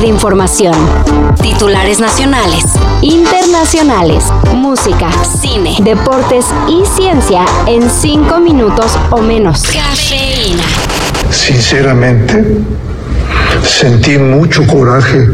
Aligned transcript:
de 0.00 0.06
información. 0.06 0.74
Titulares 1.40 1.98
nacionales, 1.98 2.64
internacionales, 3.02 4.24
música, 4.54 5.08
cine, 5.40 5.76
deportes 5.82 6.46
y 6.68 6.84
ciencia 6.96 7.44
en 7.66 7.88
cinco 7.90 8.38
minutos 8.38 8.96
o 9.10 9.18
menos. 9.18 9.62
Cafeína. 9.62 10.62
Sinceramente, 11.30 12.44
sentí 13.62 14.18
mucho 14.18 14.66
coraje 14.66 15.26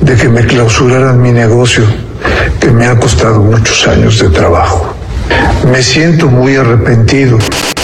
de 0.00 0.16
que 0.16 0.28
me 0.28 0.46
clausuraran 0.46 1.20
mi 1.20 1.32
negocio, 1.32 1.84
que 2.60 2.70
me 2.70 2.86
ha 2.86 2.98
costado 2.98 3.40
muchos 3.40 3.86
años 3.88 4.18
de 4.18 4.28
trabajo. 4.30 4.94
Me 5.70 5.82
siento 5.82 6.28
muy 6.28 6.56
arrepentido. 6.56 7.38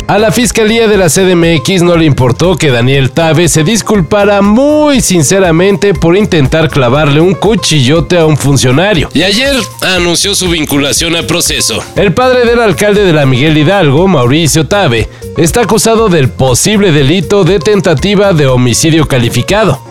A 0.09 0.18
la 0.18 0.32
Fiscalía 0.32 0.88
de 0.88 0.96
la 0.96 1.11
CDMX 1.11 1.82
no 1.82 1.95
le 1.95 2.06
importó 2.06 2.56
que 2.56 2.70
Daniel 2.70 3.11
Tabe 3.11 3.46
se 3.46 3.62
disculpara 3.62 4.41
muy 4.41 5.02
sinceramente 5.02 5.92
por 5.92 6.16
intentar 6.16 6.70
clavarle 6.70 7.20
un 7.20 7.34
cuchillote 7.34 8.16
a 8.16 8.24
un 8.24 8.38
funcionario. 8.38 9.10
Y 9.12 9.23
ayer 9.23 9.55
anunció 9.82 10.34
su 10.34 10.48
vinculación 10.48 11.15
a 11.15 11.24
proceso. 11.24 11.84
El 11.95 12.15
padre 12.15 12.46
del 12.46 12.59
alcalde 12.60 13.05
de 13.05 13.12
la 13.12 13.27
Miguel 13.27 13.59
Hidalgo, 13.59 14.09
Mauricio 14.09 14.66
Tabe, 14.66 15.10
está 15.37 15.60
acusado 15.60 16.09
del 16.09 16.30
posible 16.30 16.90
delito 16.90 17.45
de 17.45 17.59
tentativa 17.59 18.32
de 18.32 18.46
homicidio 18.46 19.06
calificado. 19.06 19.88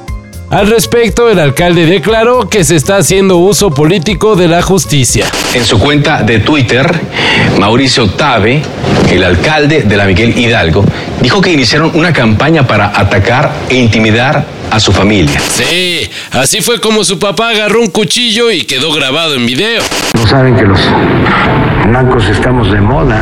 Al 0.49 0.67
respecto, 0.67 1.29
el 1.29 1.39
alcalde 1.39 1.85
declaró 1.85 2.47
que 2.47 2.63
se 2.63 2.77
está 2.77 2.95
haciendo 2.97 3.35
uso 3.35 3.69
político 3.69 4.37
de 4.37 4.47
la 4.47 4.61
justicia. 4.61 5.25
En 5.53 5.65
su 5.65 5.77
cuenta 5.77 6.23
de 6.23 6.39
Twitter, 6.39 6.89
Mauricio 7.59 8.09
Tabe, 8.11 8.61
el 9.11 9.23
alcalde 9.25 9.81
de 9.81 9.97
la 9.97 10.05
Miguel 10.05 10.37
Hidalgo, 10.37 10.85
dijo 11.21 11.41
que 11.41 11.51
iniciaron 11.51 11.91
una 11.95 12.13
campaña 12.13 12.65
para 12.65 12.97
atacar 12.97 13.51
e 13.67 13.75
intimidar 13.75 14.45
a 14.71 14.79
su 14.79 14.93
familia. 14.93 15.37
Sí, 15.53 16.09
así 16.31 16.61
fue 16.61 16.79
como 16.79 17.03
su 17.03 17.19
papá 17.19 17.49
agarró 17.49 17.81
un 17.81 17.89
cuchillo 17.89 18.49
y 18.49 18.63
quedó 18.63 18.93
grabado 18.93 19.35
en 19.35 19.45
video. 19.45 19.83
No 20.13 20.25
saben 20.27 20.55
que 20.55 20.63
los 20.63 20.79
blancos 21.85 22.25
estamos 22.29 22.71
de 22.71 22.79
moda. 22.79 23.21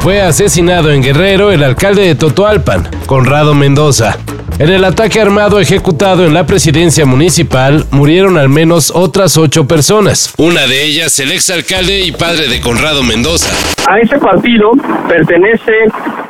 Fue 0.00 0.22
asesinado 0.22 0.90
en 0.90 1.02
Guerrero 1.02 1.52
el 1.52 1.62
alcalde 1.62 2.02
de 2.06 2.14
Totoalpan, 2.14 2.88
Conrado 3.04 3.54
Mendoza. 3.54 4.16
En 4.56 4.68
el 4.70 4.84
ataque 4.84 5.20
armado 5.20 5.58
ejecutado 5.58 6.24
en 6.24 6.32
la 6.32 6.46
presidencia 6.46 7.04
municipal 7.04 7.86
murieron 7.90 8.38
al 8.38 8.48
menos 8.48 8.92
otras 8.94 9.36
ocho 9.36 9.66
personas, 9.66 10.32
una 10.36 10.68
de 10.68 10.84
ellas 10.84 11.18
el 11.18 11.32
exalcalde 11.32 12.02
y 12.02 12.12
padre 12.12 12.46
de 12.46 12.60
Conrado 12.60 13.02
Mendoza. 13.02 13.50
A 13.88 13.98
ese 13.98 14.16
partido 14.18 14.70
pertenece 15.08 15.72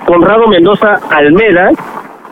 Conrado 0.07 0.49
Mendoza 0.49 1.01
Almeda 1.11 1.71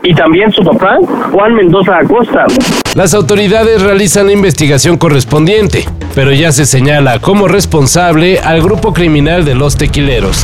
y 0.03 0.15
también 0.15 0.51
su 0.51 0.65
papá, 0.65 0.97
Juan 1.31 1.55
Mendoza 1.55 1.99
Acosta. 1.99 2.47
Las 2.95 3.13
autoridades 3.13 3.83
realizan 3.83 4.27
la 4.29 4.33
investigación 4.33 4.97
correspondiente, 4.97 5.87
pero 6.15 6.33
ya 6.33 6.53
se 6.53 6.65
señala 6.65 7.19
como 7.21 7.49
responsable 7.49 8.39
al 8.39 8.63
grupo 8.63 8.95
criminal 8.95 9.45
de 9.45 9.55
los 9.55 9.77
tequileros. 9.77 10.43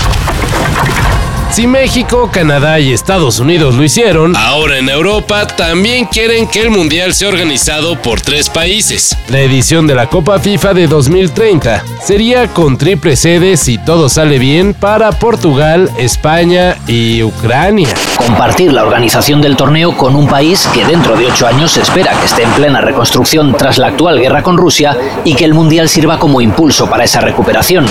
Si 1.51 1.67
México, 1.67 2.31
Canadá 2.31 2.79
y 2.79 2.93
Estados 2.93 3.41
Unidos 3.41 3.75
lo 3.75 3.83
hicieron, 3.83 4.37
ahora 4.37 4.79
en 4.79 4.89
Europa 4.89 5.47
también 5.47 6.05
quieren 6.05 6.47
que 6.47 6.61
el 6.61 6.71
Mundial 6.71 7.15
sea 7.15 7.31
organizado 7.31 8.01
por 8.01 8.21
tres 8.21 8.51
países. 8.51 9.17
La 9.29 9.41
edición 9.41 9.87
de 9.87 9.95
la 9.95 10.09
Copa 10.09 10.39
FIFA 10.39 10.75
de 10.75 10.87
2030 10.87 11.83
sería 12.05 12.49
con 12.49 12.77
triple 12.77 13.17
sede 13.17 13.57
si 13.57 13.79
todo 13.79 14.09
sale 14.09 14.39
bien 14.39 14.75
para 14.75 15.11
Portugal, 15.13 15.91
España 15.99 16.77
y 16.87 17.23
Ucrania. 17.23 17.89
Compartir 18.17 18.73
la 18.73 18.85
organización 18.85 19.41
del 19.41 19.57
torneo 19.57 19.97
con 19.97 20.15
un 20.15 20.29
país 20.29 20.69
que 20.73 20.85
dentro 20.85 21.17
de 21.17 21.27
ocho 21.27 21.47
años 21.47 21.73
se 21.73 21.81
espera 21.81 22.13
que 22.21 22.27
esté 22.27 22.43
en 22.43 22.51
plena 22.53 22.83
reconstrucción 22.83 23.57
tras 23.57 23.79
la 23.79 23.89
actual 23.89 24.21
guerra 24.21 24.43
con 24.43 24.59
Rusia 24.59 24.97
y 25.25 25.35
que 25.35 25.47
el 25.47 25.55
Mundial 25.55 25.89
sirva 25.89 26.19
como 26.19 26.41
impulso 26.41 26.89
para 26.89 27.05
esa 27.05 27.21
recuperación. 27.21 27.87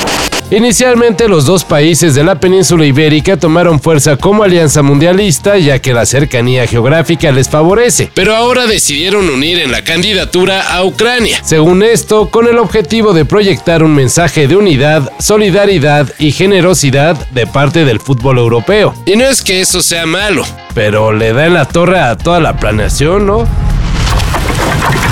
Inicialmente 0.50 1.28
los 1.28 1.46
dos 1.46 1.66
países 1.66 2.16
de 2.16 2.24
la 2.24 2.40
península 2.40 2.86
ibérica 2.86 3.36
tomaron 3.36 3.82
fuerza 3.82 4.16
como 4.16 4.44
alianza 4.44 4.82
mundialista 4.82 5.58
ya 5.58 5.80
que 5.80 5.94
la 5.94 6.06
cercanía 6.06 6.66
geográfica 6.68 7.34
les 7.34 7.50
favorece, 7.50 8.10
pero 8.14 8.34
ahora 8.34 8.66
decidieron 8.66 9.30
unir 9.30 9.60
en 9.60 9.74
la 9.74 9.84
candidatura 9.84 10.74
a 10.74 10.86
Ucrania. 10.86 11.44
Según 11.44 11.84
esto, 11.84 12.30
con 12.30 12.48
el 12.48 12.60
objetivo 12.60 13.14
de 13.14 13.26
proyectar 13.26 13.84
un 13.84 13.94
mensaje 13.94 14.48
de 14.48 14.56
unidad, 14.56 15.12
solidaridad 15.20 16.14
y 16.18 16.32
generosidad 16.32 17.18
de 17.32 17.46
parte 17.46 17.84
del 17.84 18.00
fútbol 18.00 18.38
europeo. 18.38 18.96
Y 19.06 19.18
no 19.18 19.26
es 19.26 19.42
que 19.42 19.60
eso 19.60 19.82
sea 19.82 20.06
malo, 20.06 20.46
pero 20.74 21.12
le 21.12 21.34
da 21.34 21.46
en 21.46 21.56
la 21.56 21.66
torre 21.66 22.00
a 22.00 22.16
toda 22.16 22.40
la 22.40 22.58
planeación, 22.58 23.28
¿no? 23.28 23.46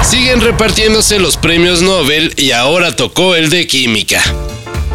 Siguen 0.02 0.40
repartiéndose 0.40 1.20
los 1.20 1.36
premios 1.36 1.82
Nobel 1.82 2.34
y 2.38 2.52
ahora 2.52 2.96
tocó 2.96 3.36
el 3.36 3.50
de 3.50 3.68
química. 3.68 4.22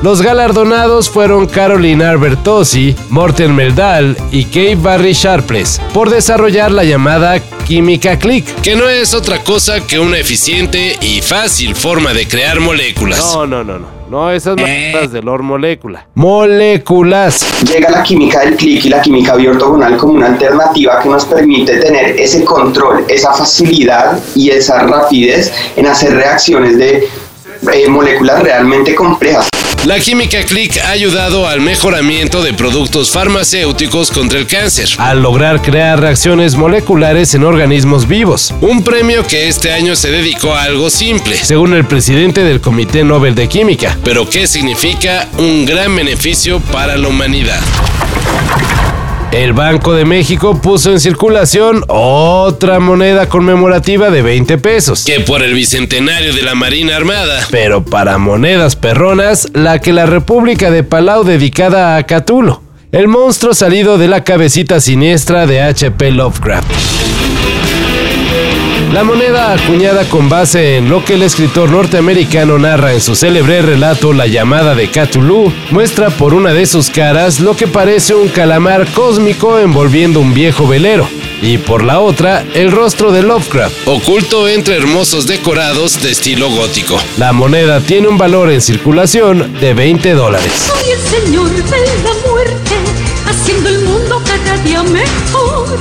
Los 0.02 0.22
galardonados 0.22 1.10
fueron 1.10 1.46
Caroline 1.46 2.04
Arbertosi, 2.04 2.96
Morten 3.10 3.54
Meldal 3.54 4.16
y 4.32 4.44
Kate 4.46 4.76
Barry 4.76 5.12
Sharpless 5.12 5.78
por 5.92 6.08
desarrollar 6.08 6.72
la 6.72 6.84
llamada 6.84 7.38
química 7.66 8.18
click, 8.18 8.46
que 8.62 8.76
no 8.76 8.88
es 8.88 9.12
otra 9.12 9.44
cosa 9.44 9.86
que 9.86 9.98
una 9.98 10.16
eficiente 10.16 10.96
y 11.02 11.20
fácil 11.20 11.76
forma 11.76 12.14
de 12.14 12.26
crear 12.26 12.60
moléculas. 12.60 13.18
No, 13.18 13.46
no, 13.46 13.62
no, 13.62 13.78
no. 13.78 14.00
No, 14.08 14.30
esas 14.32 14.56
maneras 14.56 15.12
de 15.12 15.22
Lord 15.22 15.42
Molécula. 15.42 16.06
Moléculas. 16.14 17.46
Llega 17.62 17.90
la 17.90 18.02
química 18.02 18.40
del 18.40 18.56
click 18.56 18.86
y 18.86 18.88
la 18.88 19.02
química 19.02 19.36
biortogonal 19.36 19.98
como 19.98 20.14
una 20.14 20.28
alternativa 20.28 20.98
que 21.00 21.10
nos 21.10 21.26
permite 21.26 21.76
tener 21.76 22.18
ese 22.18 22.42
control, 22.42 23.04
esa 23.06 23.34
facilidad 23.34 24.18
y 24.34 24.50
esa 24.50 24.80
rapidez 24.80 25.52
en 25.76 25.86
hacer 25.86 26.14
reacciones 26.14 26.76
de 26.78 27.06
eh, 27.72 27.88
moléculas 27.88 28.42
realmente 28.42 28.94
complejas. 28.94 29.50
La 29.86 29.98
química 29.98 30.44
click 30.44 30.76
ha 30.84 30.90
ayudado 30.90 31.48
al 31.48 31.62
mejoramiento 31.62 32.42
de 32.42 32.52
productos 32.52 33.10
farmacéuticos 33.10 34.10
contra 34.10 34.38
el 34.38 34.46
cáncer, 34.46 34.90
al 34.98 35.22
lograr 35.22 35.62
crear 35.62 35.98
reacciones 35.98 36.54
moleculares 36.54 37.34
en 37.34 37.44
organismos 37.44 38.06
vivos. 38.06 38.52
Un 38.60 38.84
premio 38.84 39.26
que 39.26 39.48
este 39.48 39.72
año 39.72 39.96
se 39.96 40.10
dedicó 40.10 40.54
a 40.54 40.64
algo 40.64 40.90
simple, 40.90 41.34
según 41.38 41.72
el 41.72 41.86
presidente 41.86 42.44
del 42.44 42.60
Comité 42.60 43.04
Nobel 43.04 43.34
de 43.34 43.48
Química, 43.48 43.96
pero 44.04 44.28
que 44.28 44.46
significa 44.46 45.26
un 45.38 45.64
gran 45.64 45.96
beneficio 45.96 46.60
para 46.60 46.98
la 46.98 47.08
humanidad. 47.08 47.60
El 49.32 49.52
Banco 49.52 49.94
de 49.94 50.04
México 50.04 50.60
puso 50.60 50.90
en 50.90 50.98
circulación 50.98 51.84
otra 51.86 52.80
moneda 52.80 53.28
conmemorativa 53.28 54.10
de 54.10 54.22
20 54.22 54.58
pesos, 54.58 55.04
que 55.04 55.20
por 55.20 55.44
el 55.44 55.54
bicentenario 55.54 56.34
de 56.34 56.42
la 56.42 56.56
Marina 56.56 56.96
Armada, 56.96 57.46
pero 57.48 57.84
para 57.84 58.18
monedas 58.18 58.74
perronas, 58.74 59.48
la 59.54 59.78
que 59.78 59.92
la 59.92 60.06
República 60.06 60.72
de 60.72 60.82
Palau 60.82 61.22
dedicada 61.22 61.96
a 61.96 62.02
Catulo, 62.06 62.60
el 62.90 63.06
monstruo 63.06 63.54
salido 63.54 63.98
de 63.98 64.08
la 64.08 64.24
cabecita 64.24 64.80
siniestra 64.80 65.46
de 65.46 65.62
H.P. 65.62 66.10
Lovecraft. 66.10 67.09
La 68.92 69.04
moneda 69.04 69.52
acuñada 69.52 70.04
con 70.08 70.28
base 70.28 70.76
en 70.76 70.88
lo 70.88 71.04
que 71.04 71.14
el 71.14 71.22
escritor 71.22 71.70
norteamericano 71.70 72.58
narra 72.58 72.92
en 72.92 73.00
su 73.00 73.14
célebre 73.14 73.62
relato 73.62 74.12
La 74.12 74.26
llamada 74.26 74.74
de 74.74 74.90
Cthulhu, 74.90 75.52
muestra 75.70 76.10
por 76.10 76.34
una 76.34 76.52
de 76.52 76.66
sus 76.66 76.90
caras 76.90 77.38
lo 77.38 77.54
que 77.54 77.68
parece 77.68 78.16
un 78.16 78.28
calamar 78.28 78.90
cósmico 78.90 79.60
envolviendo 79.60 80.18
un 80.18 80.34
viejo 80.34 80.66
velero, 80.66 81.08
y 81.40 81.58
por 81.58 81.84
la 81.84 82.00
otra 82.00 82.44
el 82.54 82.72
rostro 82.72 83.12
de 83.12 83.22
Lovecraft, 83.22 83.86
oculto 83.86 84.48
entre 84.48 84.76
hermosos 84.76 85.24
decorados 85.28 86.02
de 86.02 86.10
estilo 86.10 86.50
gótico. 86.50 86.98
La 87.16 87.32
moneda 87.32 87.78
tiene 87.78 88.08
un 88.08 88.18
valor 88.18 88.50
en 88.50 88.60
circulación 88.60 89.56
de 89.60 89.72
20 89.72 90.14
dólares. 90.14 90.52
Soy 90.52 90.90
el 90.90 91.00
señor 91.00 91.48
de 91.48 91.62
la 91.62 92.28
muerte, 92.28 92.74
haciendo 93.24 93.68
el 93.68 93.84
mundo 93.84 94.20
cada 94.26 94.56
día 94.64 94.82
mejor. 94.82 95.78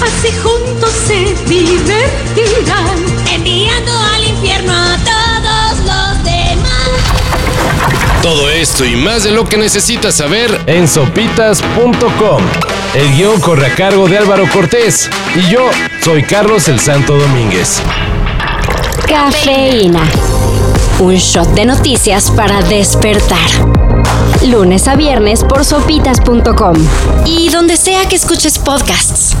Así 0.00 0.32
juntos 0.42 0.89
se 1.10 1.34
divertirán, 1.48 3.04
enviando 3.32 3.90
al 4.14 4.24
infierno 4.28 4.72
a 4.72 4.96
todos 4.98 5.78
los 5.78 6.24
demás. 6.24 6.88
Todo 8.22 8.48
esto 8.48 8.84
y 8.84 8.94
más 8.94 9.24
de 9.24 9.32
lo 9.32 9.44
que 9.44 9.56
necesitas 9.56 10.14
saber 10.14 10.60
en 10.66 10.86
sopitas.com. 10.86 12.42
El 12.94 13.16
guion 13.16 13.40
corre 13.40 13.66
a 13.66 13.74
cargo 13.74 14.08
de 14.08 14.18
Álvaro 14.18 14.48
Cortés 14.52 15.10
y 15.34 15.50
yo 15.50 15.68
soy 16.04 16.22
Carlos 16.22 16.68
el 16.68 16.78
Santo 16.78 17.16
Domínguez. 17.16 17.82
Cafeína. 19.08 20.02
Un 21.00 21.16
shot 21.16 21.48
de 21.54 21.64
noticias 21.64 22.30
para 22.30 22.62
despertar. 22.62 23.50
Lunes 24.46 24.86
a 24.86 24.94
viernes 24.94 25.42
por 25.42 25.64
sopitas.com 25.64 26.76
y 27.26 27.48
donde 27.48 27.76
sea 27.76 28.06
que 28.08 28.14
escuches 28.14 28.60
podcasts. 28.60 29.34